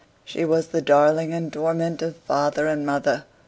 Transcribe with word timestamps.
She 0.25 0.45
was 0.45 0.69
the 0.69 0.81
darling 0.81 1.31
and 1.31 1.53
torment 1.53 2.01
of 2.01 2.15
father 2.15 2.65
and 2.65 2.87
mother. 2.87 3.25